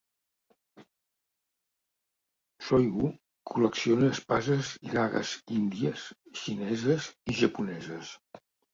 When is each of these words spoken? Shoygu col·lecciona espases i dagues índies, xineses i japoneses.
Shoygu 2.69 3.11
col·lecciona 3.51 4.11
espases 4.15 4.73
i 4.89 4.93
dagues 4.97 5.37
índies, 5.61 6.11
xineses 6.43 7.15
i 7.37 7.41
japoneses. 7.45 8.15